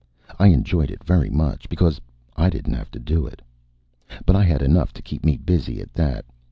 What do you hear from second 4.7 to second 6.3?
to keep me busy at that.